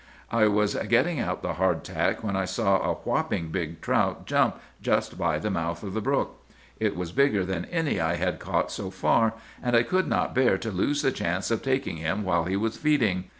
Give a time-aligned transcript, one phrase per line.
[0.31, 5.15] "'I was getting out the hardtack, when I saw a whopping big trout jump, just
[5.15, 6.41] by the mouth of the brook.
[6.79, 10.57] It was bigger than any I had caught so far, and I could not bear
[10.57, 13.25] to lose the chance of taking him while he was feeding.